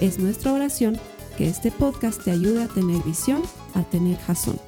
[0.00, 1.00] Es nuestra oración
[1.38, 3.42] que este podcast te ayude a tener visión,
[3.74, 4.60] a tener jazón.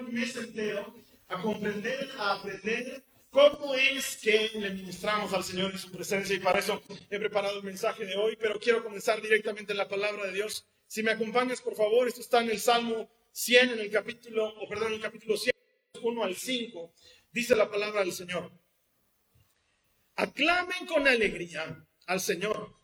[0.00, 0.94] Un mes entero
[1.28, 6.38] a comprender, a aprender cómo es que le ministramos al Señor en su presencia y
[6.40, 10.24] para eso he preparado el mensaje de hoy, pero quiero comenzar directamente en la palabra
[10.26, 10.66] de Dios.
[10.86, 14.66] Si me acompañas, por favor, esto está en el Salmo 100, en el capítulo, o
[14.66, 15.54] perdón, en el capítulo 100,
[16.02, 16.94] 1 al 5,
[17.32, 18.61] dice la palabra del Señor.
[20.22, 22.76] Aclamen con alegría al Señor.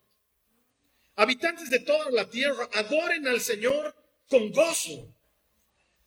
[1.15, 3.95] Habitantes de toda la tierra, adoren al Señor
[4.29, 5.15] con gozo.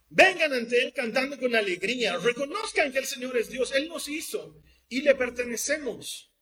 [0.09, 2.17] Vengan ante Él cantando con alegría.
[2.17, 3.71] Reconozcan que el Señor es Dios.
[3.71, 6.33] Él nos hizo y le pertenecemos.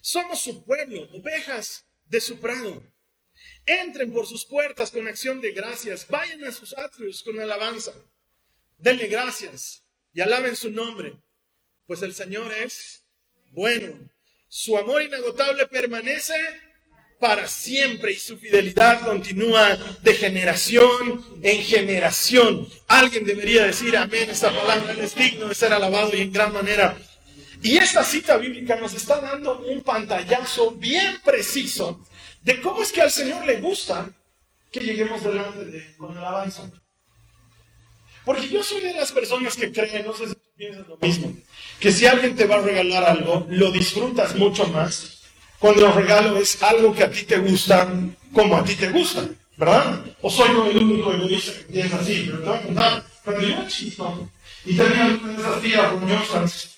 [0.00, 2.82] Somos su pueblo, ovejas de su prado.
[3.66, 6.08] Entren por sus puertas con acción de gracias.
[6.08, 7.92] Vayan a sus atrios con alabanza.
[8.78, 11.20] Denle gracias y alaben su nombre,
[11.84, 13.04] pues el Señor es
[13.50, 14.08] bueno.
[14.48, 16.34] Su amor inagotable permanece
[17.20, 22.66] para siempre y su fidelidad continúa de generación en generación.
[22.86, 26.96] Alguien debería decir amén, esta palabra es digno de ser alabado y en gran manera.
[27.62, 32.06] Y esta cita bíblica nos está dando un pantallazo bien preciso
[32.42, 34.10] de cómo es que al Señor le gusta
[34.70, 36.70] que lleguemos delante de Él con alabanza.
[38.24, 41.34] Porque yo soy de las personas que creen, no sé si piensas lo mismo,
[41.80, 45.18] que si alguien te va a regalar algo, lo disfrutas mucho más
[45.58, 47.88] cuando el regalo es algo que a ti te gusta
[48.32, 50.04] como a ti te gusta, ¿verdad?
[50.20, 53.42] O soy yo el único egoísta que piensa así, pero te voy a contar, cuando
[53.42, 54.28] yo chico
[54.64, 56.68] y tenía alguna de esas tías roñosas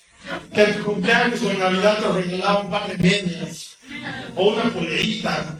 [0.53, 3.77] que en cumpleaños o en Navidad te regalaban un par de medias
[4.35, 5.59] o una polerita,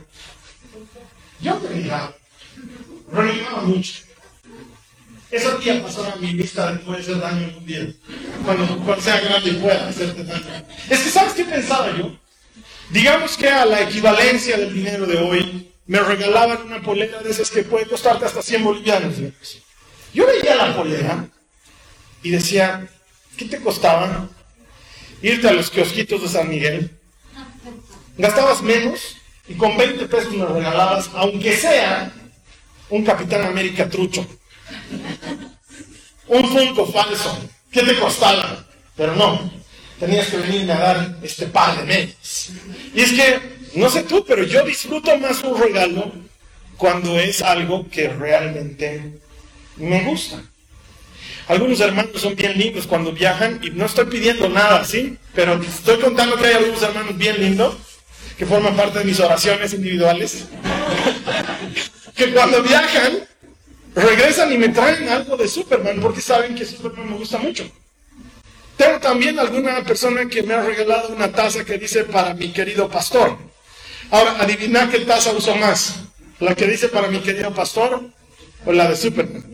[1.42, 2.16] yo te regalaba,
[3.12, 4.11] regalaba mucho.
[5.32, 7.88] Esa tía pasará a mi lista de puede hacer daño algún día.
[8.44, 10.66] Cuando, cuando sea grande y pueda hacerte daño.
[10.90, 12.18] Es que, ¿sabes qué pensaba yo?
[12.90, 17.50] Digamos que a la equivalencia del dinero de hoy, me regalaban una polera de esas
[17.50, 19.16] que puede costarte hasta 100 bolivianos.
[20.14, 21.28] Yo veía la polera
[22.22, 22.88] y decía,
[23.38, 24.30] ¿qué te costaba
[25.22, 26.92] irte a los kiosquitos de San Miguel?
[28.18, 32.14] Gastabas menos y con 20 pesos me regalabas, aunque sea
[32.90, 34.28] un Capitán América trucho.
[36.28, 37.38] Un Funko falso.
[37.72, 38.66] ¿Qué te costaba?
[38.96, 39.52] Pero no,
[40.00, 42.52] tenías que venirme a dar este par de medias.
[42.94, 43.40] Y es que,
[43.76, 46.12] no sé tú, pero yo disfruto más un regalo
[46.78, 49.20] cuando es algo que realmente
[49.78, 50.42] me gusta.
[51.48, 55.18] Algunos hermanos son bien lindos cuando viajan y no estoy pidiendo nada, ¿sí?
[55.34, 57.76] Pero estoy contando que hay algunos hermanos bien lindos
[58.38, 60.46] que forman parte de mis oraciones individuales.
[62.16, 63.28] que cuando viajan
[63.96, 67.70] regresan y me traen algo de Superman porque saben que Superman me gusta mucho.
[68.78, 72.90] Tengo también alguna persona que me ha regalado una taza que dice para mi querido
[72.90, 73.38] pastor.
[74.10, 75.96] Ahora, adivina qué taza uso más.
[76.40, 78.10] ¿La que dice para mi querido pastor
[78.66, 79.46] o la de Superman?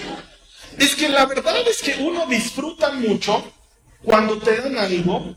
[0.78, 3.52] es que la verdad es que uno disfruta mucho
[4.02, 5.36] cuando te dan algo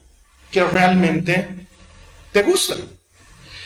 [0.51, 1.67] que realmente
[2.31, 2.75] te gusta.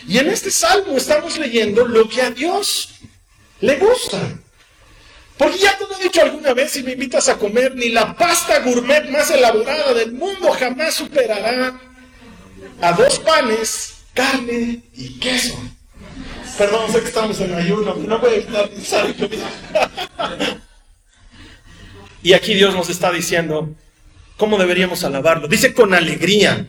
[0.07, 2.89] Y en este salmo estamos leyendo lo que a Dios
[3.61, 4.19] le gusta.
[5.37, 8.15] Porque ya te lo he dicho alguna vez, si me invitas a comer, ni la
[8.15, 11.79] pasta gourmet más elaborada del mundo jamás superará
[12.81, 15.55] a dos panes, carne y queso.
[16.57, 19.07] Perdón, sé que estamos en ayuno, pero no voy a evitar pensar.
[22.23, 23.73] Y aquí Dios nos está diciendo
[24.35, 25.47] cómo deberíamos alabarlo.
[25.47, 26.67] Dice con alegría.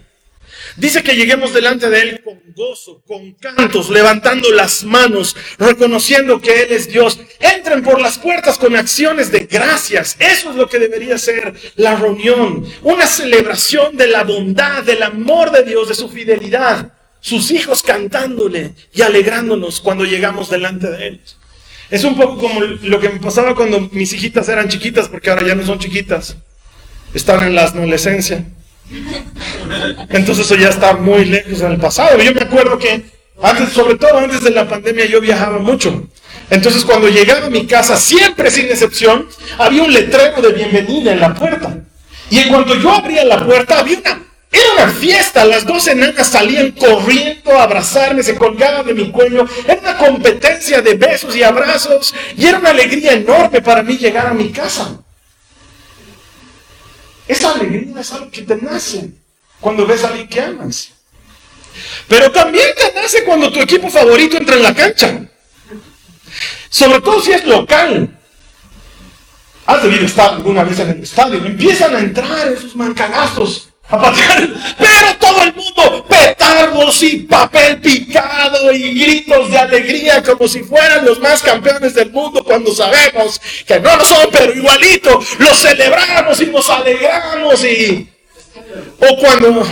[0.79, 6.63] Dice que lleguemos delante de Él con gozo, con cantos, levantando las manos, reconociendo que
[6.63, 7.19] Él es Dios.
[7.41, 10.17] Entren por las puertas con acciones de gracias.
[10.21, 12.65] Eso es lo que debería ser la reunión.
[12.83, 16.93] Una celebración de la bondad, del amor de Dios, de su fidelidad.
[17.21, 21.21] Sus hijos cantándole y alegrándonos cuando llegamos delante de Él.
[21.91, 25.45] Es un poco como lo que me pasaba cuando mis hijitas eran chiquitas, porque ahora
[25.45, 26.37] ya no son chiquitas.
[27.15, 28.45] Están en la adolescencia.
[30.11, 32.19] Entonces eso ya está muy lejos en el pasado.
[32.19, 33.05] Yo me acuerdo que
[33.43, 36.09] antes, sobre todo antes de la pandemia, yo viajaba mucho.
[36.51, 41.21] Entonces cuando llegaba a mi casa, siempre sin excepción, había un letrero de bienvenida en
[41.21, 41.79] la puerta.
[42.31, 46.31] Y en cuanto yo abría la puerta, había una Era una fiesta, las dos enanas
[46.31, 49.47] salían corriendo a abrazarme, se colgaban de mi cuello.
[49.67, 54.27] Era una competencia de besos y abrazos y era una alegría enorme para mí llegar
[54.27, 55.01] a mi casa.
[57.29, 59.11] Esa alegría es algo que te nace
[59.61, 60.91] cuando ves a alguien que amas.
[62.09, 65.29] Pero también te nace cuando tu equipo favorito entra en la cancha.
[66.71, 68.19] Sobre todo si es local.
[69.67, 71.45] Has debido estar alguna vez en el estadio.
[71.45, 74.49] Empiezan a entrar esos mancanazos a patear.
[74.79, 81.05] Pero todo el mundo, petardos y papel picado y gritos de alegría como si fueran
[81.05, 86.41] los más campeones del mundo cuando sabemos que no lo son, pero igualito los celebramos
[86.41, 88.09] y nos alegramos y...
[89.01, 89.67] O cuando...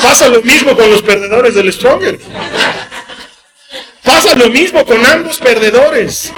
[0.00, 2.18] Pasa lo mismo con los perdedores del Stronger.
[4.02, 6.32] Pasa lo mismo con ambos perdedores.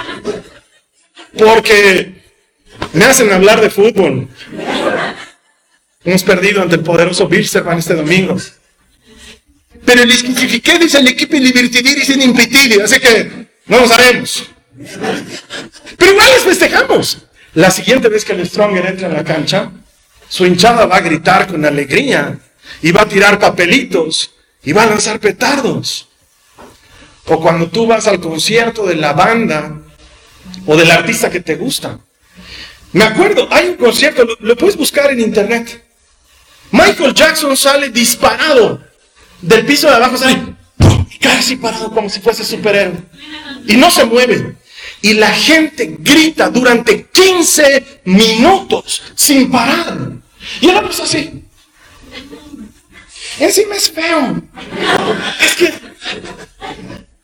[1.36, 2.14] Porque
[2.92, 4.28] me hacen hablar de fútbol.
[6.06, 8.36] Hemos perdido ante el poderoso Bilsterman este domingo.
[9.84, 14.44] Pero el isquisifiqué dice el equipo libertidir y sin impitili, así que no lo sabemos.
[15.98, 17.18] Pero igual les festejamos.
[17.54, 19.72] La siguiente vez que el Stronger entra en la cancha,
[20.28, 22.38] su hinchada va a gritar con alegría
[22.82, 24.30] y va a tirar papelitos
[24.62, 26.08] y va a lanzar petardos.
[27.24, 29.80] O cuando tú vas al concierto de la banda
[30.66, 31.98] o del artista que te gusta.
[32.92, 35.85] Me acuerdo, hay un concierto, lo, puedes buscar en internet.
[36.70, 38.80] Michael Jackson sale disparado
[39.40, 40.54] del piso de abajo, sale
[41.20, 42.96] casi parado como si fuese superhéroe.
[43.66, 44.56] Y no se mueve.
[45.02, 49.96] Y la gente grita durante 15 minutos sin parar.
[50.60, 51.42] Y el hombre es así.
[53.38, 54.42] Encima es feo.
[55.40, 55.74] Es que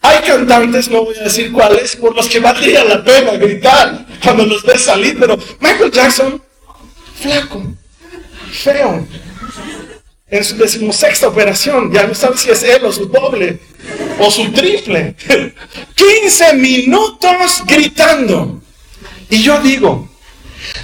[0.01, 4.45] hay cantantes, no voy a decir cuáles, por los que valdría la pena gritar cuando
[4.45, 6.43] los ves salir, pero Michael Jackson,
[7.21, 7.63] flaco,
[8.51, 9.07] feo,
[10.33, 13.59] en su decimosexta operación, ya no sabes si es él o su doble
[14.19, 15.15] o su triple.
[15.95, 18.61] 15 minutos gritando.
[19.29, 20.09] Y yo digo,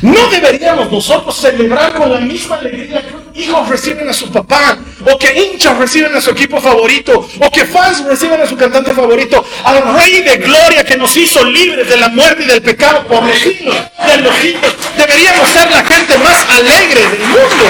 [0.03, 4.79] ¿no deberíamos nosotros celebrar con la misma alegría que hijos reciben a su papá,
[5.11, 8.93] o que hinchas reciben a su equipo favorito, o que fans reciben a su cantante
[8.93, 13.06] favorito, al Rey de Gloria que nos hizo libres de la muerte y del pecado
[13.06, 13.76] por los siglos
[14.06, 14.76] de los siglos?
[14.97, 17.64] Deberíamos ser la gente más alegre del mundo.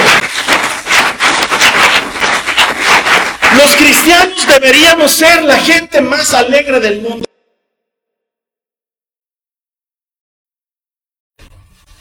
[3.59, 7.27] Los cristianos deberíamos ser la gente más alegre del mundo.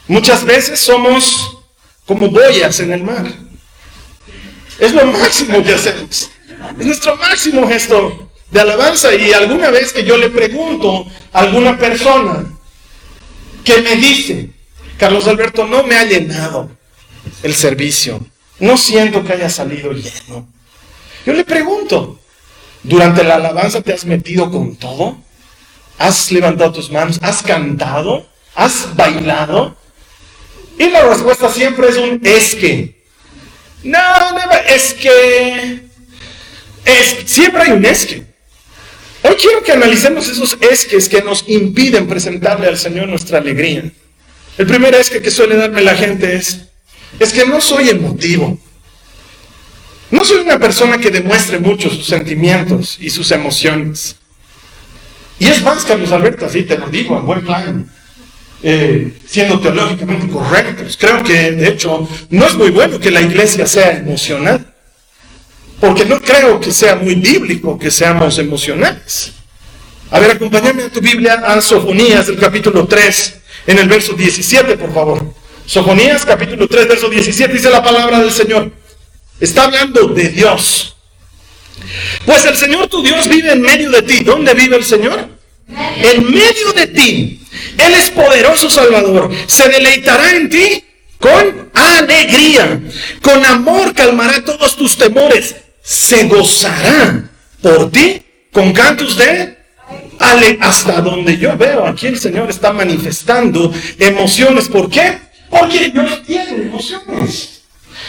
[0.06, 1.58] Muchas veces somos
[2.06, 3.26] como boyas en el mar.
[4.78, 6.30] Es lo máximo que hacemos.
[6.78, 9.12] Es nuestro máximo gesto de alabanza.
[9.16, 12.46] Y alguna vez que yo le pregunto a alguna persona
[13.64, 14.50] que me dice,
[14.96, 16.70] Carlos Alberto, no me ha llenado
[17.42, 18.24] el servicio.
[18.60, 20.57] No siento que haya salido lleno.
[21.28, 22.18] Yo le pregunto,
[22.82, 25.18] ¿durante la alabanza te has metido con todo?
[25.98, 27.18] ¿Has levantado tus manos?
[27.20, 28.26] ¿Has cantado?
[28.54, 29.76] ¿Has bailado?
[30.78, 33.04] Y la respuesta siempre es un es que.
[33.82, 34.38] No, no,
[34.74, 35.82] es que.
[36.86, 38.24] Es, siempre hay un es que.
[39.22, 43.84] Hoy quiero que analicemos esos esques que nos impiden presentarle al Señor nuestra alegría.
[44.56, 46.60] El primer esque que suele darme la gente es,
[47.20, 48.58] es que no soy emotivo.
[50.10, 54.16] No soy una persona que demuestre mucho sus sentimientos y sus emociones.
[55.38, 57.90] Y es más, Carlos Alberto, así te lo digo, en buen plan,
[58.62, 60.96] eh, siendo teológicamente correctos.
[60.98, 64.74] Creo que, de hecho, no es muy bueno que la iglesia sea emocional,
[65.78, 69.32] porque no creo que sea muy bíblico que seamos emocionales.
[70.10, 74.76] A ver, acompáñame a tu Biblia a Sofonías, del capítulo 3, en el verso 17,
[74.78, 75.34] por favor.
[75.66, 78.72] Sofonías, capítulo 3, verso 17, dice la palabra del Señor.
[79.40, 80.96] Está hablando de Dios.
[82.24, 84.24] Pues el Señor tu Dios vive en medio de ti.
[84.24, 85.28] ¿Dónde vive el Señor?
[85.68, 87.40] En medio de ti.
[87.78, 89.30] Él es poderoso Salvador.
[89.46, 90.84] Se deleitará en ti
[91.18, 92.80] con alegría.
[93.22, 95.54] Con amor calmará todos tus temores.
[95.82, 97.30] Se gozará
[97.62, 99.56] por ti con cantos de
[100.18, 104.68] ale hasta donde yo veo aquí el Señor está manifestando emociones.
[104.68, 105.18] ¿Por qué?
[105.48, 107.57] Porque Dios tiene emociones.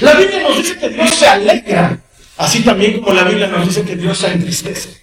[0.01, 1.99] La Biblia nos dice que Dios se alegra,
[2.37, 5.01] así también como la Biblia nos dice que Dios se entristece.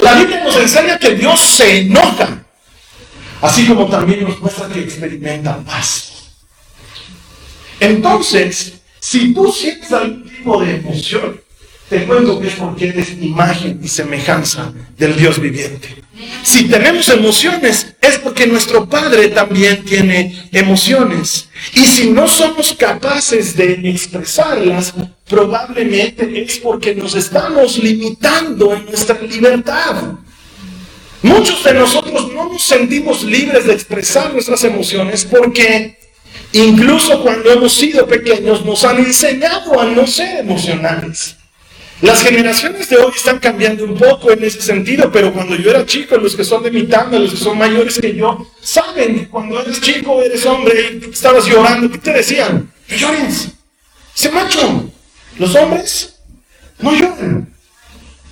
[0.00, 2.44] La Biblia nos enseña que Dios se enoja,
[3.40, 6.12] así como también nos muestra que experimenta paz.
[7.80, 11.40] Entonces, si tú sientes algún tipo de emoción,
[11.88, 15.99] te cuento que es porque eres imagen y semejanza del Dios viviente.
[16.42, 21.48] Si tenemos emociones, es porque nuestro Padre también tiene emociones.
[21.74, 24.94] Y si no somos capaces de expresarlas,
[25.28, 30.14] probablemente es porque nos estamos limitando en nuestra libertad.
[31.22, 35.98] Muchos de nosotros no nos sentimos libres de expresar nuestras emociones porque
[36.52, 41.36] incluso cuando hemos sido pequeños nos han enseñado a no ser emocionales.
[42.02, 45.84] Las generaciones de hoy están cambiando un poco en ese sentido, pero cuando yo era
[45.84, 49.28] chico, los que son de mi tanda, los que son mayores que yo, saben que
[49.28, 52.72] cuando eres chico, eres hombre y estabas llorando, ¿qué te decían?
[52.88, 53.48] No llores,
[54.14, 54.90] se macho.
[55.38, 56.14] Los hombres
[56.78, 57.52] no lloran.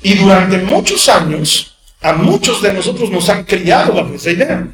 [0.03, 4.67] Y durante muchos años, a muchos de nosotros nos han criado bajo esa idea.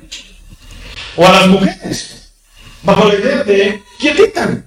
[1.16, 2.32] O a las mujeres,
[2.82, 4.64] bajo la idea de quietita,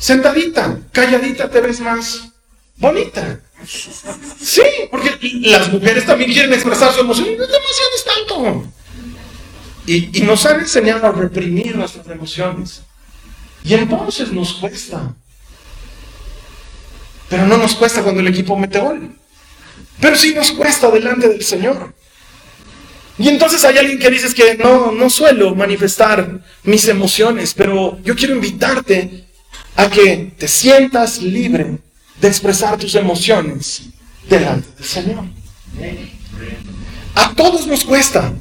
[0.00, 2.28] sentadita, calladita te ves más
[2.76, 3.40] bonita.
[3.66, 8.72] Sí, porque las mujeres también quieren expresar su emoción no es tanto.
[9.86, 12.82] Y, y nos han enseñado a reprimir nuestras emociones.
[13.64, 15.14] Y entonces nos cuesta.
[17.28, 19.16] Pero no nos cuesta cuando el equipo mete gol.
[20.00, 21.94] Pero sí nos cuesta delante del Señor.
[23.18, 28.16] Y entonces hay alguien que dices que no, no suelo manifestar mis emociones, pero yo
[28.16, 29.24] quiero invitarte
[29.76, 31.78] a que te sientas libre
[32.22, 33.82] de expresar tus emociones
[34.28, 35.24] delante del Señor.
[37.16, 38.32] A todos nos cuesta.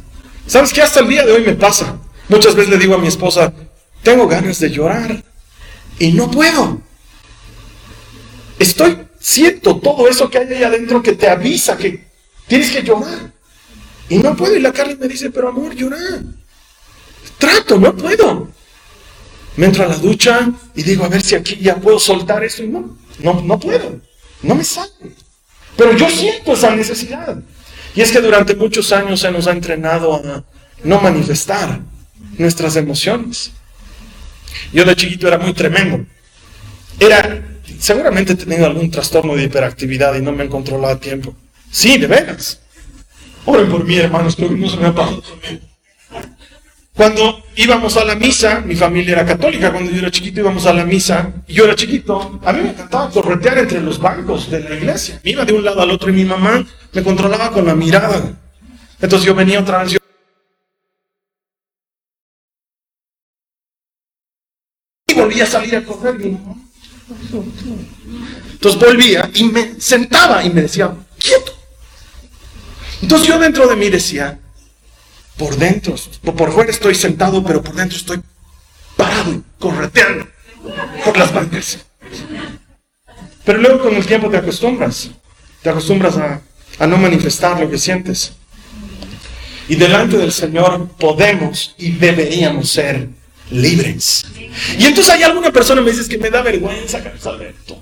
[0.45, 0.83] ¿Sabes qué?
[0.83, 1.97] Hasta el día de hoy me pasa.
[2.29, 3.51] Muchas veces le digo a mi esposa,
[4.03, 5.23] tengo ganas de llorar
[5.97, 6.79] y no puedo.
[8.59, 12.05] Estoy, siento todo eso que hay ahí adentro que te avisa que
[12.47, 13.31] tienes que llorar.
[14.09, 14.55] Y no puedo.
[14.55, 16.21] Y la Carla me dice, pero amor, llorar.
[17.39, 18.47] Trato, no puedo.
[19.57, 22.61] Me entro a la ducha y digo, a ver si aquí ya puedo soltar eso.
[22.61, 23.99] Y no, no, no puedo,
[24.41, 24.91] no me sale.
[25.77, 27.37] Pero yo siento esa necesidad.
[27.95, 30.43] Y es que durante muchos años se nos ha entrenado a
[30.83, 31.81] no manifestar
[32.37, 33.51] nuestras emociones.
[34.73, 36.05] Yo de chiquito era muy tremendo.
[36.99, 37.43] Era,
[37.79, 41.35] seguramente he tenido algún trastorno de hiperactividad y no me han controlado a tiempo.
[41.69, 42.59] Sí, de veras.
[43.45, 45.23] Oren por mí, hermanos, pero no se me ha pasado
[46.95, 50.73] cuando íbamos a la misa, mi familia era católica, cuando yo era chiquito íbamos a
[50.73, 54.59] la misa, y yo era chiquito, a mí me encantaba corretear entre los bancos de
[54.59, 55.19] la iglesia.
[55.23, 58.37] Me iba de un lado al otro y mi mamá me controlaba con la mirada.
[58.99, 59.97] Entonces yo venía otra vez.
[65.07, 66.37] Y volvía a salir a correr.
[68.51, 71.53] Entonces volvía y me sentaba y me decía, quieto.
[73.01, 74.39] Entonces yo dentro de mí decía,
[75.41, 75.95] por dentro,
[76.37, 78.21] por fuera estoy sentado, pero por dentro estoy
[78.95, 80.27] parado y correteando
[81.03, 81.79] por las bancas.
[83.43, 85.09] Pero luego con el tiempo te acostumbras,
[85.63, 86.41] te acostumbras a,
[86.77, 88.33] a no manifestar lo que sientes.
[89.67, 93.09] Y delante del Señor podemos y deberíamos ser
[93.49, 94.23] libres.
[94.77, 97.81] Y entonces hay alguna persona que me dice que me da vergüenza, Carlos Alberto.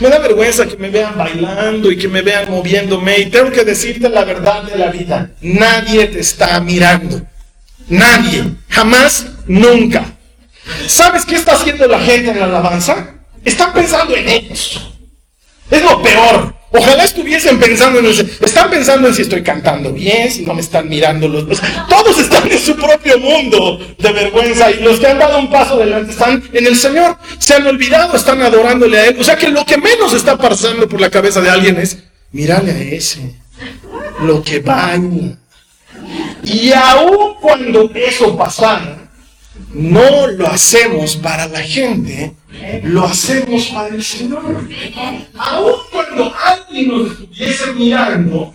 [0.00, 3.18] Me da vergüenza que me vean bailando y que me vean moviéndome.
[3.18, 5.30] Y tengo que decirte la verdad de la vida.
[5.40, 7.22] Nadie te está mirando.
[7.88, 8.44] Nadie.
[8.68, 10.04] Jamás, nunca.
[10.86, 13.14] ¿Sabes qué está haciendo la gente en la alabanza?
[13.44, 14.92] Están pensando en ellos.
[15.70, 16.53] Es lo peor.
[16.76, 18.24] Ojalá estuviesen pensando en eso.
[18.40, 21.62] Están pensando en si estoy cantando bien, si no me están mirando los dos.
[21.88, 25.74] Todos están en su propio mundo de vergüenza y los que han dado un paso
[25.74, 27.16] adelante están en el Señor.
[27.38, 29.16] Se han olvidado, están adorándole a Él.
[29.20, 31.98] O sea que lo que menos está pasando por la cabeza de alguien es,
[32.32, 33.36] mírale a ese,
[34.22, 35.38] lo que baña.
[36.42, 39.10] Y aun cuando eso pasara,
[39.72, 42.32] no lo hacemos para la gente,
[42.82, 44.68] lo hacemos para el Señor.
[45.36, 48.54] Aun cuando alguien nos estuviese mirando,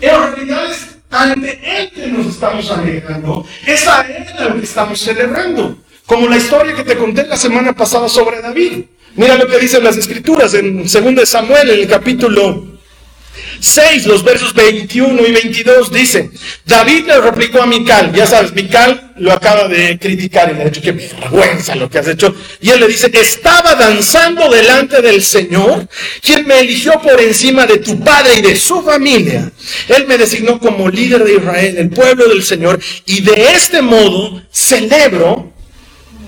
[0.00, 5.78] en realidad es ante Él que nos estamos alegrando, es a que estamos celebrando.
[6.06, 8.84] Como la historia que te conté la semana pasada sobre David.
[9.16, 10.92] Mira lo que dicen las escrituras en 2
[11.28, 12.74] Samuel, en el capítulo
[13.60, 16.30] 6, los versos 21 y 22 dice,
[16.66, 20.64] David le replicó a Mical, ya sabes, Mical lo acaba de criticar y le ha
[20.66, 22.34] dicho, qué vergüenza lo que has hecho.
[22.60, 25.88] Y él le dice, estaba danzando delante del Señor,
[26.20, 29.50] quien me eligió por encima de tu padre y de su familia.
[29.88, 34.42] Él me designó como líder de Israel, el pueblo del Señor, y de este modo
[34.50, 35.52] celebro,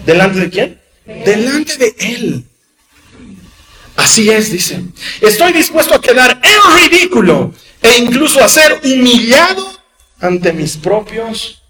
[0.05, 0.81] ¿delante de quién?
[1.25, 2.45] Delante de Él.
[3.97, 4.81] Así es, dice.
[5.21, 7.53] Estoy dispuesto a quedar en ridículo
[7.83, 9.81] e incluso a ser humillado
[10.21, 11.63] ante mis propios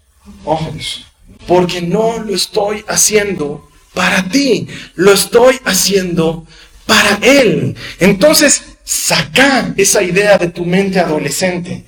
[0.43, 1.06] ojos.
[1.47, 6.45] Porque no lo estoy haciendo para ti, lo estoy haciendo
[6.85, 7.75] para Él.
[7.99, 11.85] Entonces, saca esa idea de tu mente adolescente.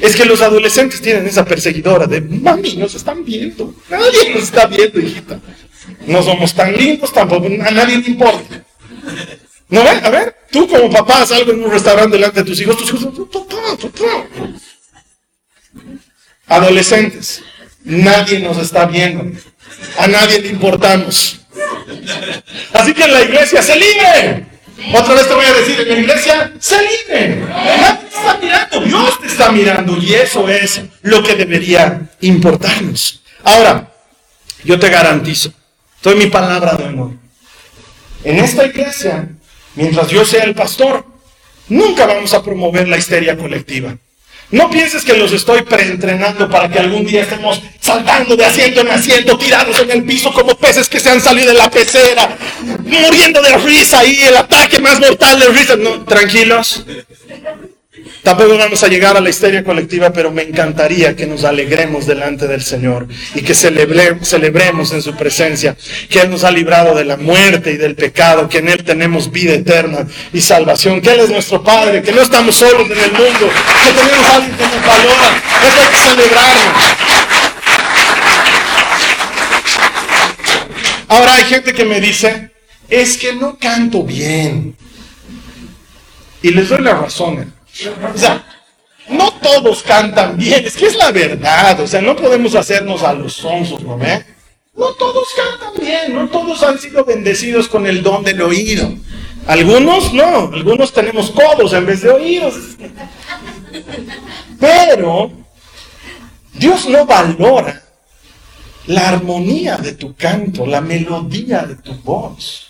[0.00, 3.74] Es que los adolescentes tienen esa perseguidora de, mami, nos están viendo.
[3.88, 5.40] Nadie nos está viendo, hijita.
[6.06, 8.64] No somos tan lindos tampoco, a nadie le importa.
[9.68, 10.04] ¿No ven?
[10.04, 13.28] A ver, tú como papá salgo en un restaurante delante de tus hijos, tus hijos,
[13.32, 14.26] papá, papá.
[16.46, 17.42] Adolescentes,
[17.86, 19.24] nadie nos está viendo.
[19.98, 21.40] A nadie le importamos.
[22.72, 24.46] Así que en la iglesia se libre.
[24.92, 27.36] Otra vez te voy a decir, en la iglesia se libre.
[27.46, 33.22] Nadie te está mirando, Dios te está mirando y eso es lo que debería importarnos.
[33.42, 33.90] Ahora,
[34.64, 35.52] yo te garantizo,
[36.02, 37.12] doy mi palabra de honor.
[38.24, 39.28] En esta iglesia,
[39.76, 41.06] mientras yo sea el pastor,
[41.68, 43.96] nunca vamos a promover la histeria colectiva.
[44.50, 48.90] No pienses que los estoy preentrenando para que algún día estemos saltando de asiento en
[48.90, 52.36] asiento, tirados en el piso como peces que se han salido de la pecera,
[52.84, 55.76] muriendo de risa y el ataque más mortal de risa.
[55.76, 56.84] No, tranquilos.
[58.22, 62.46] Tampoco vamos a llegar a la histeria colectiva, pero me encantaría que nos alegremos delante
[62.46, 65.76] del Señor y que celebremos en su presencia,
[66.08, 69.30] que Él nos ha librado de la muerte y del pecado, que en Él tenemos
[69.30, 73.12] vida eterna y salvación, que Él es nuestro Padre, que no estamos solos en el
[73.12, 73.48] mundo,
[73.84, 75.42] que tenemos a alguien que nos valora.
[75.66, 76.60] Eso hay que celebrarlo.
[81.08, 82.50] Ahora hay gente que me dice,
[82.88, 84.76] es que no canto bien.
[86.42, 87.55] Y les doy la razón.
[88.14, 88.44] O sea,
[89.08, 93.12] no todos cantan bien, es que es la verdad, o sea, no podemos hacernos a
[93.12, 94.24] los sonsos, ¿no ve?
[94.74, 98.92] No todos cantan bien, no todos han sido bendecidos con el don del oído.
[99.46, 102.54] Algunos no, algunos tenemos codos en vez de oídos.
[104.58, 105.30] Pero
[106.52, 107.82] Dios no valora
[108.86, 112.68] la armonía de tu canto, la melodía de tu voz.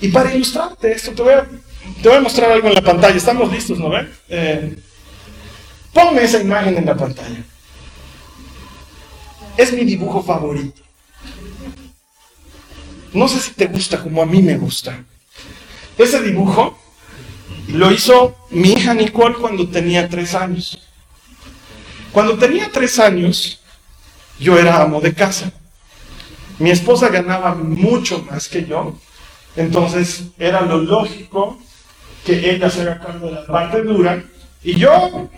[0.00, 1.46] Y para ilustrarte esto, te voy a
[2.02, 3.16] te voy a mostrar algo en la pantalla.
[3.16, 4.10] Estamos listos, ¿no ven?
[4.28, 4.76] Eh,
[5.92, 7.42] ponme esa imagen en la pantalla.
[9.56, 10.82] Es mi dibujo favorito.
[13.12, 15.04] No sé si te gusta como a mí me gusta.
[15.96, 16.76] Ese dibujo
[17.68, 20.78] lo hizo mi hija Nicole cuando tenía tres años.
[22.12, 23.60] Cuando tenía tres años,
[24.38, 25.52] yo era amo de casa.
[26.58, 28.98] Mi esposa ganaba mucho más que yo.
[29.56, 31.58] Entonces era lo lógico
[32.24, 34.22] que ella se haga cargo de la parte dura.
[34.62, 35.28] Y yo,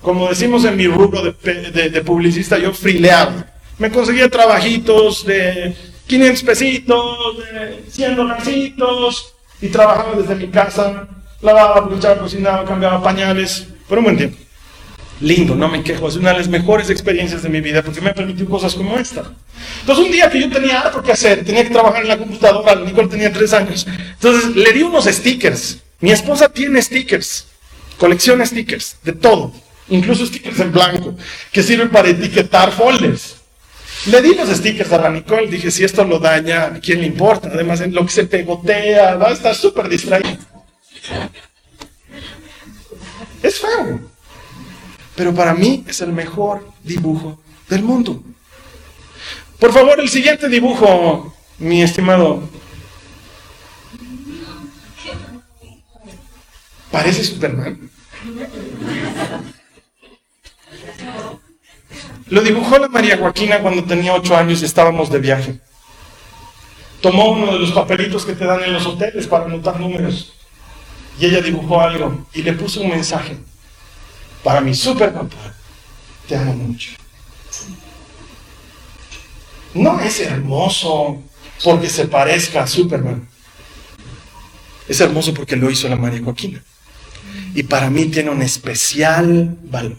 [0.00, 3.46] como decimos en mi rubro de, publicista, yo frileaba.
[3.78, 5.74] Me conseguía trabajitos de
[6.06, 11.08] 500 pesitos, de 100 dolarcitos, y trabajaba desde mi casa.
[11.42, 14.38] Lavaba, planchaba, cocinaba, cambiaba pañales, por un buen tiempo.
[15.20, 18.10] Lindo, no me quejo, es una de las mejores experiencias de mi vida porque me
[18.10, 19.24] ha permitido cosas como esta.
[19.80, 22.74] Entonces un día que yo tenía algo que hacer, tenía que trabajar en la computadora,
[22.74, 27.46] Nicole tenía tres años, entonces le di unos stickers mi esposa tiene stickers,
[27.98, 29.52] colecciona stickers, de todo,
[29.88, 31.14] incluso stickers en blanco,
[31.52, 33.36] que sirven para etiquetar folders.
[34.06, 37.06] Le di los stickers a la Nicole, dije, si esto lo daña, ¿a quién le
[37.06, 37.48] importa?
[37.48, 40.38] Además, lo que se pegotea, va a estar súper distraído.
[43.42, 44.00] Es feo,
[45.14, 48.22] pero para mí es el mejor dibujo del mundo.
[49.58, 52.48] Por favor, el siguiente dibujo, mi estimado
[56.96, 57.90] Parece Superman.
[62.28, 65.60] Lo dibujó la María Joaquina cuando tenía ocho años y estábamos de viaje.
[67.02, 70.32] Tomó uno de los papelitos que te dan en los hoteles para anotar números.
[71.20, 73.36] Y ella dibujó algo y le puso un mensaje.
[74.42, 75.54] Para mi super papá,
[76.26, 76.92] te amo mucho.
[79.74, 81.22] No es hermoso
[81.62, 83.28] porque se parezca a Superman.
[84.88, 86.64] Es hermoso porque lo hizo la María Joaquina
[87.56, 89.96] y para mí tiene un especial valor.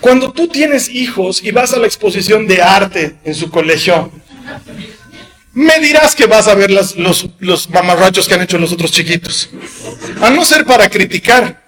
[0.00, 4.12] Cuando tú tienes hijos y vas a la exposición de arte en su colegio,
[5.54, 6.94] me dirás que vas a ver los,
[7.40, 9.50] los mamarrachos que han hecho los otros chiquitos.
[10.22, 11.64] A no ser para criticar.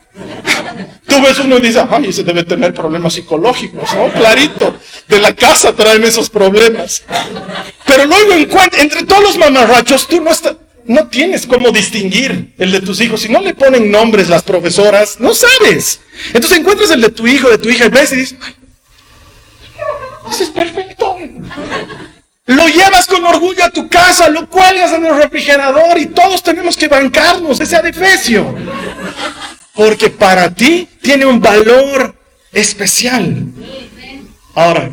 [1.04, 4.12] Tú ves uno y dices, ay, ese debe tener problemas psicológicos, ¿no?
[4.12, 4.76] Clarito,
[5.08, 7.02] de la casa traen esos problemas.
[7.84, 8.34] Pero luego
[8.78, 10.54] entre todos los mamarrachos, tú no estás,
[10.88, 13.20] no tienes cómo distinguir el de tus hijos.
[13.20, 16.00] Si no le ponen nombres las profesoras, no sabes.
[16.32, 18.38] Entonces encuentras el de tu hijo, de tu hija, y ves y dices,
[20.30, 21.16] ese es perfecto.
[22.46, 26.74] Lo llevas con orgullo a tu casa, lo cuelgas en el refrigerador y todos tenemos
[26.74, 28.54] que bancarnos ese adefesio.
[29.74, 32.16] Porque para ti tiene un valor
[32.50, 33.44] especial.
[34.54, 34.90] Ahora,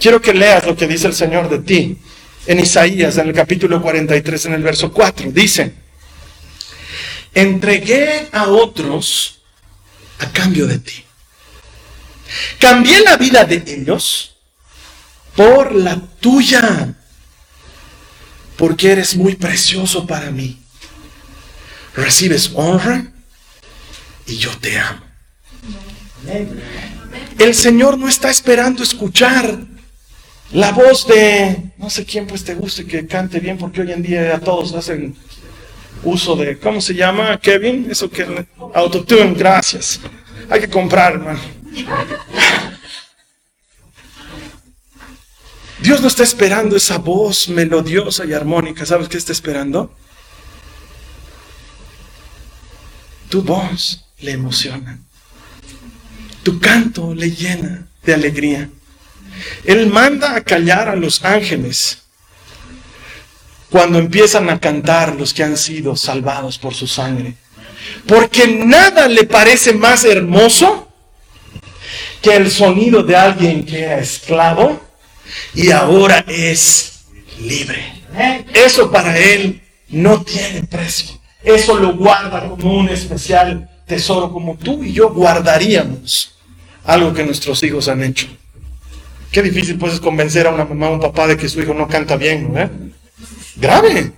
[0.00, 1.98] quiero que leas lo que dice el Señor de ti
[2.46, 5.30] en Isaías, en el capítulo 43, en el verso 4.
[5.32, 5.74] Dice,
[7.34, 9.40] entregué a otros
[10.18, 11.04] a cambio de ti.
[12.58, 14.36] Cambié la vida de ellos
[15.34, 16.94] por la tuya,
[18.56, 20.60] porque eres muy precioso para mí.
[21.94, 23.10] Recibes honra
[24.26, 25.02] y yo te amo.
[27.38, 29.58] El Señor no está esperando escuchar
[30.52, 34.02] la voz de, no sé quién pues te guste que cante bien, porque hoy en
[34.02, 35.14] día a todos hacen
[36.02, 37.86] uso de, ¿cómo se llama, Kevin?
[37.90, 40.00] Eso que, autotune, gracias.
[40.48, 41.40] Hay que comprar, hermano.
[45.82, 48.84] Dios no está esperando esa voz melodiosa y armónica.
[48.84, 49.94] ¿Sabes qué está esperando?
[53.30, 54.98] Tu voz le emociona.
[56.42, 58.68] Tu canto le llena de alegría.
[59.64, 61.98] Él manda a callar a los ángeles
[63.70, 67.34] cuando empiezan a cantar los que han sido salvados por su sangre.
[68.06, 70.88] Porque nada le parece más hermoso
[72.20, 74.80] que el sonido de alguien que era esclavo
[75.54, 77.04] y ahora es
[77.40, 78.02] libre.
[78.52, 81.18] Eso para él no tiene precio.
[81.42, 86.36] Eso lo guarda como un especial tesoro, como tú y yo guardaríamos
[86.84, 88.26] algo que nuestros hijos han hecho.
[89.30, 91.72] Qué difícil pues es convencer a una mamá o un papá de que su hijo
[91.74, 92.70] no canta bien, ¿no?
[93.56, 94.12] Grave.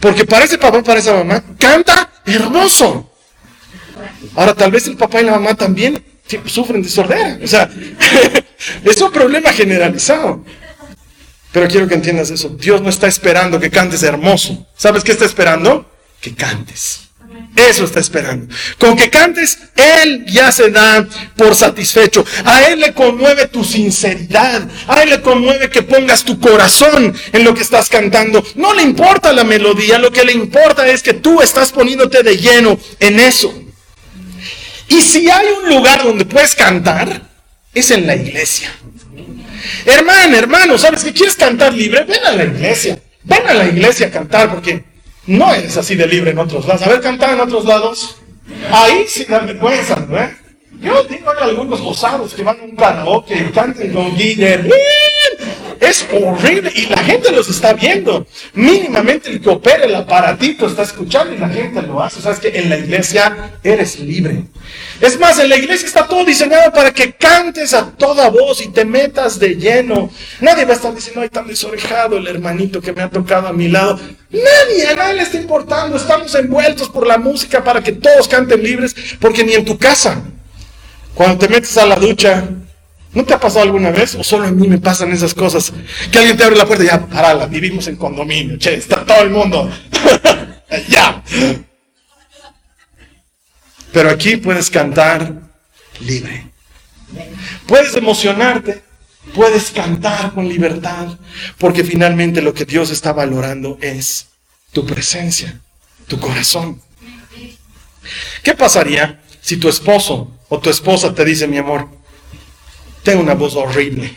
[0.00, 3.10] Porque para ese papá, para esa mamá, canta hermoso.
[4.34, 6.02] Ahora tal vez el papá y la mamá también
[6.46, 7.38] sufren de sordera.
[7.42, 7.70] O sea,
[8.84, 10.44] es un problema generalizado.
[11.52, 12.48] Pero quiero que entiendas eso.
[12.48, 14.66] Dios no está esperando que cantes hermoso.
[14.76, 15.88] ¿Sabes qué está esperando?
[16.20, 17.10] Que cantes.
[17.56, 18.52] Eso está esperando.
[18.78, 22.24] Con que cantes, Él ya se da por satisfecho.
[22.44, 24.68] A Él le conmueve tu sinceridad.
[24.88, 28.44] A Él le conmueve que pongas tu corazón en lo que estás cantando.
[28.56, 32.36] No le importa la melodía, lo que le importa es que tú estás poniéndote de
[32.36, 33.54] lleno en eso.
[34.88, 37.22] Y si hay un lugar donde puedes cantar,
[37.72, 38.74] es en la iglesia.
[39.86, 42.04] Hermano, hermano, ¿sabes que quieres cantar libre?
[42.04, 42.98] Ven a la iglesia.
[43.22, 44.84] Ven a la iglesia a cantar porque
[45.26, 46.82] no es así de libre en otros lados.
[46.82, 48.16] A ver, cantar en otros lados.
[48.70, 50.18] Ahí sí da vergüenza, ¿no?
[50.80, 54.70] Yo digo, hay algunos gozados que van a un karaoke y cantan con Guillermo.
[55.80, 58.26] Es horrible y la gente los está viendo.
[58.54, 62.18] Mínimamente el que opera el aparatito está escuchando y la gente lo hace.
[62.18, 64.44] O sea, es que en la iglesia eres libre.
[65.00, 68.68] Es más, en la iglesia está todo diseñado para que cantes a toda voz y
[68.68, 70.10] te metas de lleno.
[70.40, 73.52] Nadie va a estar diciendo, ay, tan desorejado el hermanito que me ha tocado a
[73.52, 73.98] mi lado.
[74.30, 75.96] Nadie, a nadie le está importando.
[75.96, 80.22] Estamos envueltos por la música para que todos canten libres, porque ni en tu casa,
[81.14, 82.48] cuando te metes a la ducha,
[83.14, 84.16] ¿No te ha pasado alguna vez?
[84.16, 85.72] ¿O solo a mí me pasan esas cosas?
[86.10, 89.22] Que alguien te abre la puerta y ya, parala, vivimos en condominio, che, está todo
[89.22, 89.70] el mundo.
[90.88, 91.22] ya.
[93.92, 95.32] Pero aquí puedes cantar
[96.00, 96.50] libre.
[97.66, 98.82] Puedes emocionarte,
[99.32, 101.16] puedes cantar con libertad,
[101.58, 104.26] porque finalmente lo que Dios está valorando es
[104.72, 105.60] tu presencia,
[106.08, 106.82] tu corazón.
[108.42, 111.88] ¿Qué pasaría si tu esposo o tu esposa te dice, mi amor,
[113.04, 114.16] tengo una voz horrible?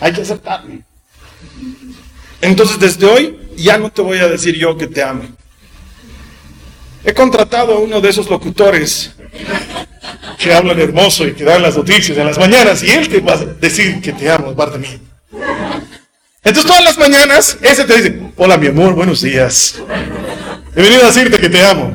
[0.00, 0.82] Hay que aceptarme.
[2.42, 5.22] Entonces desde hoy ya no te voy a decir yo que te amo.
[7.04, 9.12] He contratado a uno de esos locutores
[10.38, 13.34] que hablan hermoso y que dan las noticias en las mañanas y él te va
[13.34, 15.00] a decir que te amo parte de mí.
[16.42, 19.80] Entonces todas las mañanas ese te dice, hola mi amor, buenos días.
[20.74, 21.94] He venido a decirte que te amo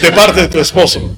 [0.00, 1.16] de parte de tu esposo.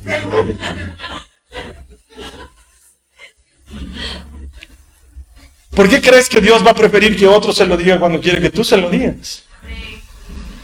[5.75, 8.41] ¿Por qué crees que Dios va a preferir que otro se lo diga cuando quiere
[8.41, 9.43] que tú se lo digas?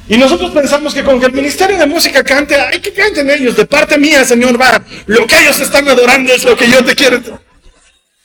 [0.09, 3.57] Y nosotros pensamos que con que el Ministerio de Música cante, hay que canten ellos,
[3.57, 6.94] de parte mía, Señor, va, lo que ellos están adorando es lo que yo te
[6.94, 7.20] quiero.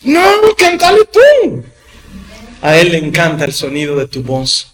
[0.02, 0.24] No,
[0.58, 1.64] cántale tú.
[2.62, 4.74] A Él le encanta el sonido de tu voz.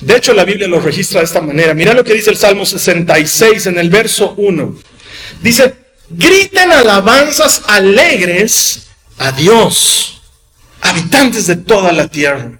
[0.00, 1.74] De hecho, la Biblia lo registra de esta manera.
[1.74, 4.78] Mira lo que dice el Salmo 66 en el verso 1.
[5.42, 5.74] Dice,
[6.08, 8.91] griten alabanzas alegres
[9.22, 10.20] a Dios,
[10.80, 12.58] habitantes de toda la tierra.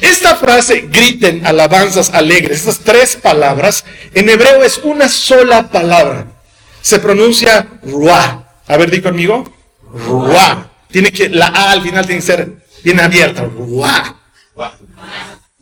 [0.00, 6.26] Esta frase, griten alabanzas alegres, estas tres palabras, en hebreo es una sola palabra.
[6.80, 8.44] Se pronuncia ruah.
[8.66, 9.44] A ver, di conmigo.
[9.92, 10.70] Ruah.
[10.90, 13.42] Tiene que, la A al final tiene que ser bien abierta.
[13.42, 14.16] Ruah.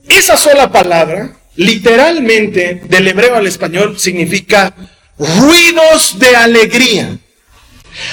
[0.09, 4.75] Esa sola palabra, literalmente, del hebreo al español, significa
[5.19, 7.17] ruidos de alegría.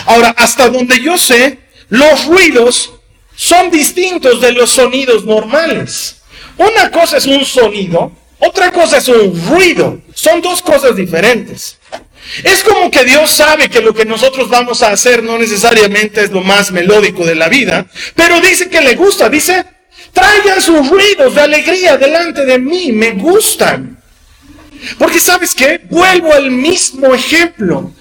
[0.06, 2.94] Ahora, hasta donde yo sé, los ruidos
[3.36, 6.18] son distintos de los sonidos normales.
[6.58, 10.02] Una cosa es un sonido, otra cosa es un ruido.
[10.14, 11.78] Son dos cosas diferentes.
[12.44, 16.32] Es como que Dios sabe que lo que nosotros vamos a hacer no necesariamente es
[16.32, 19.66] lo más melódico de la vida, pero dice que le gusta, dice,
[20.14, 24.00] traigan sus ruidos de alegría delante de mí, me gustan.
[24.98, 27.92] Porque sabes qué, vuelvo al mismo ejemplo.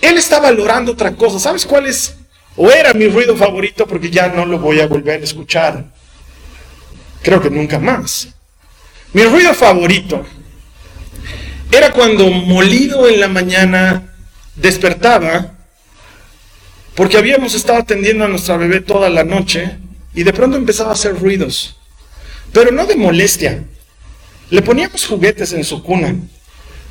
[0.00, 1.38] Él está valorando otra cosa.
[1.38, 2.14] ¿Sabes cuál es?
[2.56, 5.84] O era mi ruido favorito porque ya no lo voy a volver a escuchar.
[7.22, 8.28] Creo que nunca más.
[9.12, 10.24] Mi ruido favorito
[11.70, 14.14] era cuando molido en la mañana
[14.56, 15.52] despertaba
[16.94, 19.78] porque habíamos estado atendiendo a nuestra bebé toda la noche
[20.14, 21.76] y de pronto empezaba a hacer ruidos.
[22.52, 23.64] Pero no de molestia.
[24.50, 26.14] Le poníamos juguetes en su cuna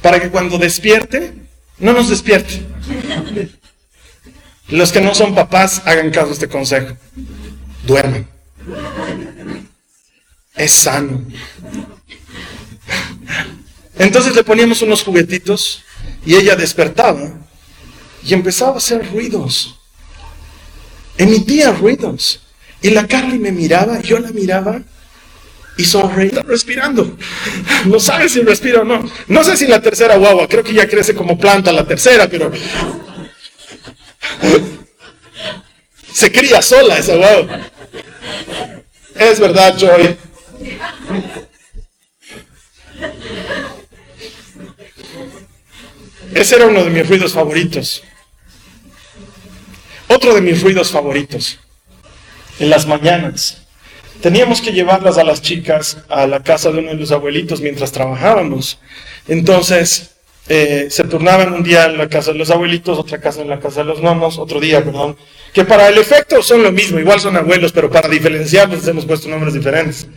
[0.01, 1.33] para que cuando despierte,
[1.77, 2.65] no nos despierte.
[4.71, 6.95] Los que no son papás, hagan caso a este consejo.
[7.85, 8.27] Duerman.
[10.55, 11.21] Es sano.
[13.99, 15.83] Entonces le poníamos unos juguetitos
[16.25, 17.33] y ella despertaba
[18.23, 19.77] y empezaba a hacer ruidos.
[21.17, 22.41] Emitía ruidos.
[22.81, 24.81] Y la Carly me miraba, yo la miraba
[25.77, 27.17] y sonreía respirando.
[27.85, 29.03] No sabe si respira o no.
[29.27, 32.51] No sé si la tercera guagua, creo que ya crece como planta la tercera, pero
[36.13, 37.13] se cría sola esa.
[39.15, 40.17] Es verdad, Joy.
[46.33, 48.03] Ese era uno de mis ruidos favoritos.
[50.07, 51.59] Otro de mis ruidos favoritos.
[52.59, 53.61] En las mañanas.
[54.21, 57.91] Teníamos que llevarlas a las chicas a la casa de uno de los abuelitos mientras
[57.91, 58.77] trabajábamos.
[59.27, 60.11] Entonces,
[60.53, 63.61] eh, se turnaban un día en la casa de los abuelitos, otra casa en la
[63.61, 65.15] casa de los nonos, otro día, perdón.
[65.53, 69.29] Que para el efecto son lo mismo, igual son abuelos, pero para diferenciarlos hemos puesto
[69.29, 70.07] nombres diferentes.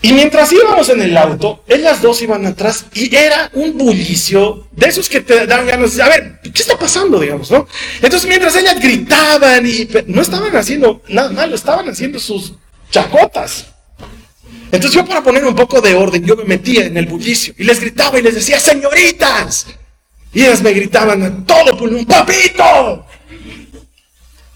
[0.00, 4.88] Y mientras íbamos en el auto, ellas dos iban atrás y era un bullicio de
[4.88, 7.66] esos que te dan ganas de, a ver, ¿qué está pasando, digamos, no?
[8.00, 12.54] Entonces mientras ellas gritaban y no estaban haciendo nada malo, estaban haciendo sus
[12.90, 13.66] chacotas.
[14.72, 17.64] Entonces yo para poner un poco de orden, yo me metía en el bullicio y
[17.64, 19.66] les gritaba y les decía, señoritas.
[20.32, 23.04] Y ellas me gritaban a todo pulmón, papito.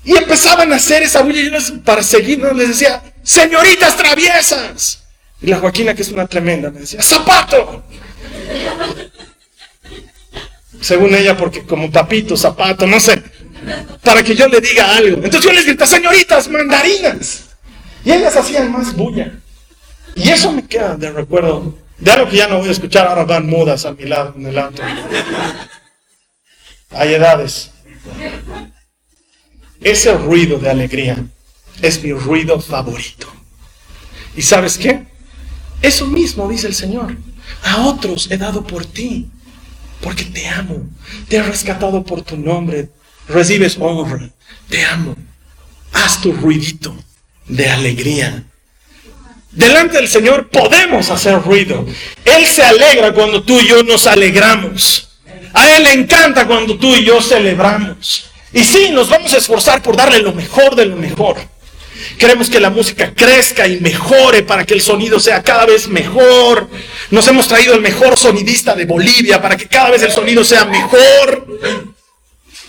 [0.05, 5.03] Y empezaban a hacer esa bulla y yo para seguirnos les decía, señoritas traviesas.
[5.43, 7.83] Y la Joaquina, que es una tremenda, me decía, ¡zapato!
[10.81, 13.21] Según ella, porque como papito, zapato, no sé,
[14.03, 15.17] para que yo le diga algo.
[15.17, 17.45] Entonces yo les grito, señoritas, mandarinas.
[18.05, 19.41] Y ellas hacían más bulla.
[20.15, 23.07] Y eso me queda de recuerdo de algo que ya no voy a escuchar.
[23.07, 24.83] Ahora van mudas a mi lado en el auto.
[26.91, 27.71] Hay edades.
[29.81, 31.25] Ese ruido de alegría
[31.83, 33.27] es mi ruido favorito.
[34.37, 35.07] ¿Y sabes qué?
[35.83, 37.17] Eso mismo dice el Señor.
[37.63, 39.31] A otros he dado por ti,
[40.01, 40.89] porque te amo.
[41.29, 42.89] Te he rescatado por tu nombre.
[43.29, 44.31] Recibes honra.
[44.69, 45.17] Te amo.
[45.93, 46.97] Haz tu ruidito
[47.47, 48.45] de alegría.
[49.55, 51.87] Delante del Señor podemos hacer ruido.
[52.25, 55.09] Él se alegra cuando tú y yo nos alegramos.
[55.53, 58.31] A Él le encanta cuando tú y yo celebramos.
[58.53, 61.37] Y sí, nos vamos a esforzar por darle lo mejor de lo mejor.
[62.19, 66.69] Queremos que la música crezca y mejore para que el sonido sea cada vez mejor.
[67.11, 70.65] Nos hemos traído el mejor sonidista de Bolivia para que cada vez el sonido sea
[70.65, 71.47] mejor.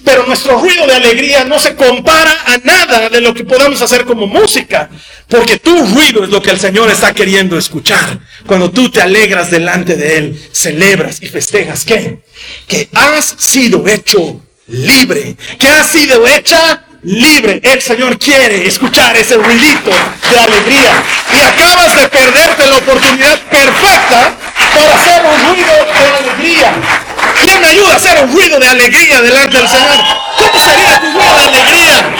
[0.05, 4.05] Pero nuestro ruido de alegría no se compara a nada de lo que podamos hacer
[4.05, 4.89] como música.
[5.27, 8.19] Porque tu ruido es lo que el Señor está queriendo escuchar.
[8.45, 11.83] Cuando tú te alegras delante de Él, celebras y festejas.
[11.83, 12.19] ¿Qué?
[12.67, 15.35] Que has sido hecho libre.
[15.57, 17.59] Que has sido hecha libre.
[17.63, 19.89] El Señor quiere escuchar ese ruidito
[20.31, 21.03] de alegría.
[21.33, 24.37] Y acabas de perderte la oportunidad perfecta
[24.75, 27.04] para hacer un ruido de alegría.
[27.43, 30.03] ¿Quién me ayuda a hacer un ruido de alegría delante del Señor?
[30.37, 32.15] ¿Cómo sería tu ruido de alegría?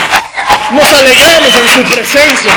[0.72, 2.52] Nos alegramos en su presencia.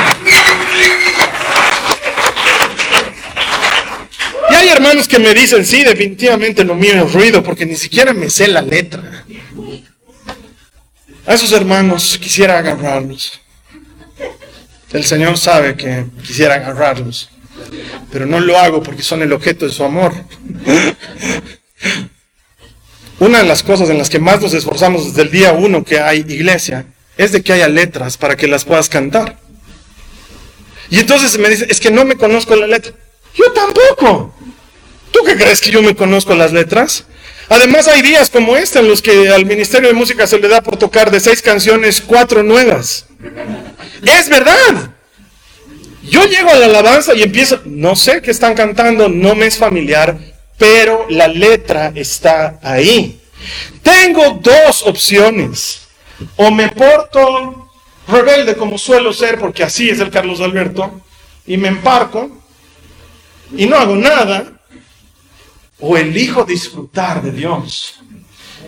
[4.50, 8.14] Y hay hermanos que me dicen, sí, definitivamente lo mío es ruido, porque ni siquiera
[8.14, 9.26] me sé la letra.
[11.26, 13.40] A esos hermanos quisiera agarrarlos.
[14.92, 17.30] El Señor sabe que quisiera agarrarlos,
[18.12, 20.14] pero no lo hago porque son el objeto de su amor.
[23.20, 26.00] Una de las cosas en las que más nos esforzamos desde el día uno que
[26.00, 26.86] hay iglesia
[27.18, 29.38] es de que haya letras para que las puedas cantar.
[30.90, 32.94] Y entonces me dice, es que no me conozco la letra.
[33.36, 34.34] Yo tampoco.
[35.12, 37.06] ¿Tú qué crees que yo me conozco las letras?
[37.50, 40.62] Además hay días como este en los que al Ministerio de Música se le da
[40.62, 43.08] por tocar de seis canciones cuatro nuevas.
[44.04, 44.92] Es verdad.
[46.04, 49.58] Yo llego a la alabanza y empiezo, no sé qué están cantando, no me es
[49.58, 50.18] familiar,
[50.60, 53.20] pero la letra está ahí.
[53.82, 55.88] Tengo dos opciones.
[56.36, 57.72] O me porto
[58.08, 61.02] rebelde como suelo ser, porque así es el Carlos Alberto,
[61.48, 62.30] y me emparco
[63.56, 64.52] y no hago nada,
[65.80, 68.02] o elijo disfrutar de Dios.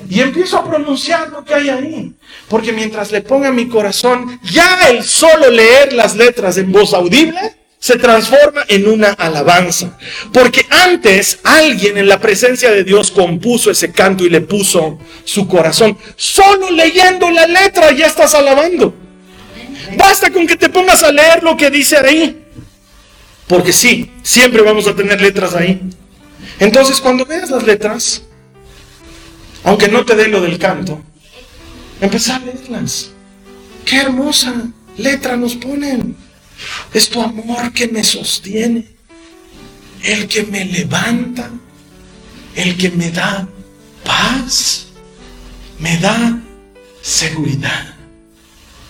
[0.10, 2.14] Y empiezo a pronunciar lo que hay ahí.
[2.48, 7.61] Porque mientras le ponga mi corazón, ya el solo leer las letras en voz audible
[7.82, 9.98] se transforma en una alabanza.
[10.32, 15.48] Porque antes alguien en la presencia de Dios compuso ese canto y le puso su
[15.48, 15.98] corazón.
[16.16, 18.94] Solo leyendo la letra ya estás alabando.
[19.98, 22.46] Basta con que te pongas a leer lo que dice ahí.
[23.48, 25.82] Porque sí, siempre vamos a tener letras ahí.
[26.60, 28.22] Entonces cuando veas las letras,
[29.64, 31.02] aunque no te dé lo del canto,
[32.00, 33.10] empezá a leerlas.
[33.86, 34.54] Qué hermosa
[34.98, 36.16] letra nos ponen.
[36.94, 38.86] Es tu amor que me sostiene,
[40.04, 41.50] el que me levanta,
[42.56, 43.48] el que me da
[44.04, 44.88] paz,
[45.80, 46.42] me da
[47.02, 47.96] seguridad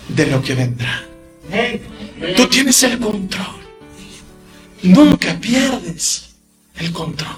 [0.07, 1.05] de lo que vendrá.
[2.35, 3.61] Tú tienes el control.
[4.83, 6.29] Nunca pierdes
[6.75, 7.37] el control.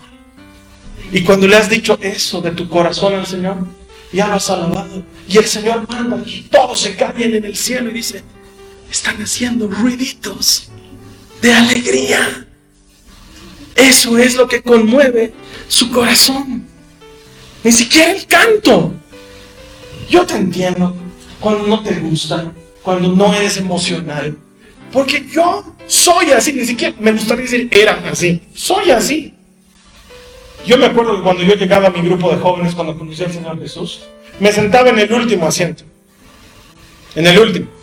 [1.12, 3.68] Y cuando le has dicho eso de tu corazón al Señor,
[4.12, 5.04] ya lo has alabado.
[5.28, 8.24] Y el Señor manda y todos se caen en el cielo y dice,
[8.94, 10.70] están haciendo ruiditos
[11.42, 12.48] de alegría.
[13.76, 15.34] Eso es lo que conmueve
[15.68, 16.68] su corazón.
[17.64, 18.94] Ni siquiera el canto.
[20.10, 20.96] Yo te entiendo
[21.40, 22.54] cuando no te gusta,
[22.84, 24.38] cuando no eres emocional.
[24.92, 28.44] Porque yo soy así, ni siquiera me gustaría decir era así.
[28.54, 29.34] Soy así.
[30.68, 33.34] Yo me acuerdo que cuando yo llegaba a mi grupo de jóvenes, cuando conocí al
[33.34, 34.02] Señor Jesús,
[34.40, 35.84] me sentaba en el último asiento.
[37.16, 37.83] En el último.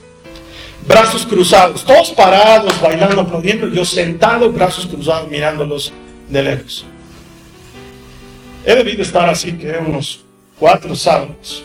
[0.87, 5.93] Brazos cruzados, todos parados, bailando, aplaudiendo, yo sentado, brazos cruzados, mirándolos
[6.29, 6.85] de lejos.
[8.65, 10.21] He debido estar así que unos
[10.59, 11.63] cuatro sábados.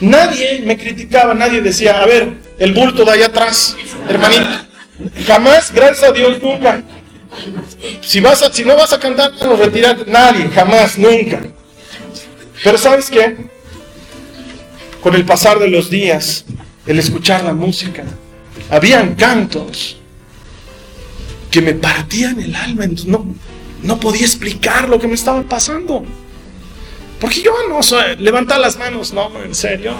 [0.00, 3.76] Nadie me criticaba, nadie decía, a ver, el bulto de allá atrás,
[4.08, 4.48] hermanito.
[5.26, 6.82] Jamás, gracias a Dios, nunca.
[8.00, 10.10] Si, vas a, si no vas a cantar, no retirarte.
[10.10, 11.40] Nadie, jamás, nunca.
[12.62, 13.36] Pero ¿sabes qué?
[15.02, 16.44] Con el pasar de los días,
[16.86, 18.04] el escuchar la música,
[18.70, 19.96] habían cantos
[21.50, 22.86] que me partían el alma.
[23.06, 23.26] No,
[23.82, 26.04] no podía explicar lo que me estaba pasando.
[27.20, 29.94] Porque yo no soy, levantar las manos, no, en serio.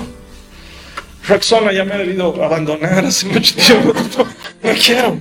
[1.28, 3.92] Roxana ya me ha debido abandonar hace mucho tiempo.
[4.62, 5.20] No quiero.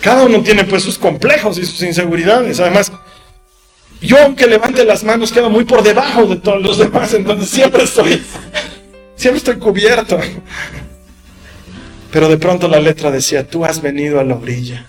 [0.00, 2.60] Cada uno tiene pues sus complejos y sus inseguridades.
[2.60, 2.92] Además,
[4.00, 7.82] yo aunque levante las manos quedo muy por debajo de todos los demás, entonces siempre
[7.82, 8.22] estoy,
[9.16, 10.20] siempre estoy cubierto.
[12.16, 14.86] Pero de pronto la letra decía, tú has venido a la orilla.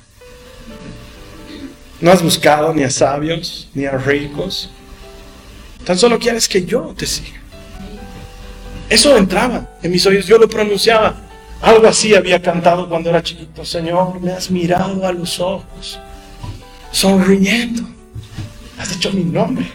[2.00, 4.70] No has buscado ni a sabios, ni a ricos.
[5.84, 7.42] Tan solo quieres que yo te siga.
[8.90, 11.18] Eso entraba en mis oídos, yo lo pronunciaba.
[11.62, 13.66] Algo así había cantado cuando era chiquito.
[13.66, 16.00] Señor, me has mirado a los ojos,
[16.94, 17.84] sonriendo.
[18.80, 19.70] Has dicho mi nombre.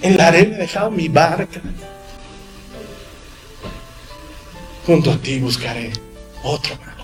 [0.00, 1.60] En la arena he dejado mi barca.
[4.86, 5.92] Junto a ti buscaré
[6.42, 6.96] otro mar.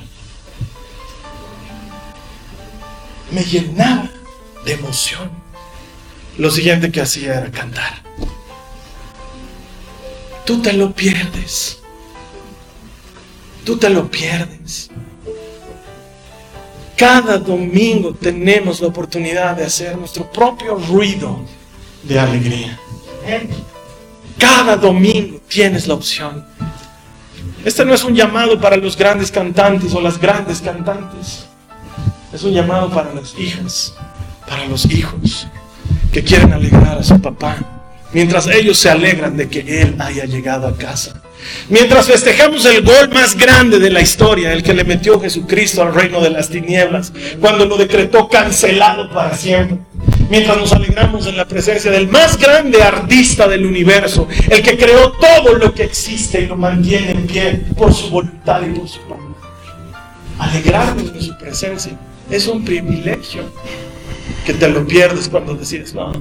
[3.33, 4.09] Me llenaba
[4.65, 5.31] de emoción.
[6.39, 8.03] Lo siguiente que hacía era cantar.
[10.47, 11.83] Tú te lo pierdes
[13.65, 14.91] tú te lo pierdes.
[16.97, 21.41] Cada domingo tenemos la oportunidad de hacer nuestro propio ruido
[22.03, 22.79] de alegría.
[24.39, 26.45] Cada domingo tienes la opción.
[27.65, 31.47] Este no es un llamado para los grandes cantantes o las grandes cantantes.
[32.33, 33.95] Es un llamado para las hijas,
[34.49, 35.47] para los hijos
[36.13, 37.57] que quieren alegrar a su papá,
[38.13, 41.23] mientras ellos se alegran de que él haya llegado a casa.
[41.69, 45.95] Mientras festejamos el gol más grande de la historia, el que le metió Jesucristo al
[45.95, 49.79] reino de las tinieblas, cuando lo decretó cancelado para siempre.
[50.33, 55.13] Mientras nos alegramos en la presencia del más grande artista del universo, el que creó
[55.13, 58.99] todo lo que existe y lo mantiene en pie por su voluntad y por su
[59.03, 59.27] palabra.
[60.39, 61.93] Alegrarnos en su presencia
[62.31, 63.43] es un privilegio
[64.47, 66.15] que te lo pierdes cuando decides, no,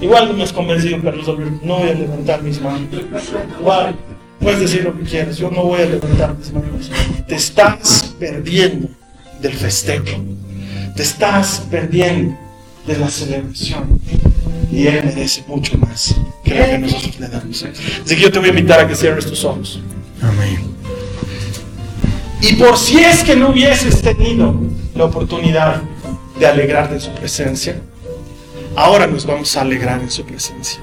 [0.00, 1.26] igual no me has convencido, Carlos
[1.62, 2.88] no voy a levantar mis manos.
[3.60, 3.96] Igual,
[4.40, 6.90] Puedes decir lo que quieras, yo no voy a levantar mis manos.
[7.28, 8.88] Te estás perdiendo
[9.42, 10.06] del festejo.
[10.96, 12.49] Te estás perdiendo
[12.86, 14.00] de la celebración.
[14.70, 16.14] Y Él merece mucho más
[16.44, 17.64] que lo que nosotros le damos.
[17.64, 19.80] Así que yo te voy a invitar a que cierres tus ojos.
[20.22, 20.60] Amén.
[22.42, 24.54] Y por si es que no hubieses tenido
[24.94, 25.82] la oportunidad
[26.38, 27.80] de alegrarte en su presencia,
[28.76, 30.80] ahora nos vamos a alegrar en su presencia.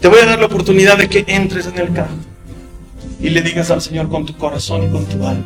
[0.00, 2.14] Te voy a dar la oportunidad de que entres en el carro
[3.20, 5.44] y le digas al Señor con tu corazón y con tu alma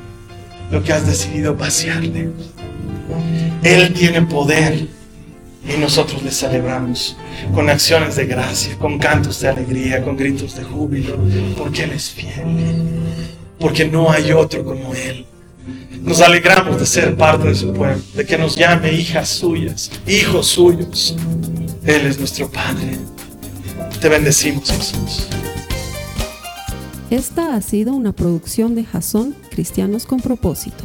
[0.70, 2.30] lo que has decidido vaciarle.
[3.62, 4.88] Él tiene poder
[5.66, 7.16] y nosotros le celebramos
[7.54, 11.16] con acciones de gracia, con cantos de alegría, con gritos de júbilo,
[11.56, 12.44] porque Él es fiel,
[13.58, 15.26] porque no hay otro como Él.
[16.02, 20.48] Nos alegramos de ser parte de su pueblo, de que nos llame hijas suyas, hijos
[20.48, 21.16] suyos.
[21.84, 22.98] Él es nuestro Padre.
[24.00, 25.28] Te bendecimos, Jesús.
[27.10, 30.84] Esta ha sido una producción de Jason Cristianos con Propósito.